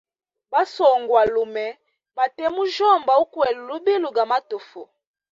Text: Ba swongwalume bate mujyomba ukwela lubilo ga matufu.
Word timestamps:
Ba 0.51 0.61
swongwalume 0.73 1.65
bate 2.17 2.45
mujyomba 2.55 3.13
ukwela 3.23 3.61
lubilo 3.67 4.07
ga 4.15 4.23
matufu. 4.31 4.81